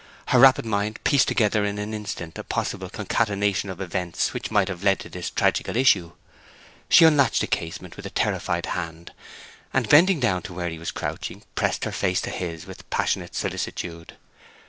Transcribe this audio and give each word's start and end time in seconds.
Her 0.29 0.39
rapid 0.39 0.65
mind 0.65 0.97
pieced 1.03 1.27
together 1.27 1.63
in 1.63 1.77
an 1.77 1.93
instant 1.93 2.35
a 2.39 2.43
possible 2.43 2.89
concatenation 2.89 3.69
of 3.69 3.79
events 3.79 4.33
which 4.33 4.49
might 4.49 4.67
have 4.67 4.81
led 4.83 4.99
to 5.01 5.09
this 5.09 5.29
tragical 5.29 5.77
issue. 5.77 6.13
She 6.89 7.05
unlatched 7.05 7.41
the 7.41 7.45
casement 7.45 7.97
with 7.97 8.07
a 8.07 8.09
terrified 8.09 8.65
hand, 8.65 9.11
and 9.71 9.87
bending 9.87 10.19
down 10.19 10.41
to 10.41 10.53
where 10.55 10.69
he 10.69 10.79
was 10.79 10.89
crouching, 10.89 11.43
pressed 11.53 11.83
her 11.85 11.91
face 11.91 12.19
to 12.21 12.31
his 12.31 12.65
with 12.65 12.89
passionate 12.89 13.35
solicitude. 13.35 14.15